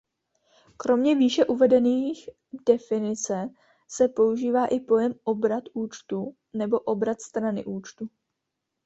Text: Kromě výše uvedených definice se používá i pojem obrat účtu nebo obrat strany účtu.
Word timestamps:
Kromě 0.77 1.15
výše 1.15 1.45
uvedených 1.45 2.29
definice 2.67 3.49
se 3.87 4.07
používá 4.07 4.65
i 4.65 4.79
pojem 4.79 5.13
obrat 5.23 5.63
účtu 5.73 6.35
nebo 6.53 6.79
obrat 6.79 7.21
strany 7.21 7.65
účtu. 7.65 8.09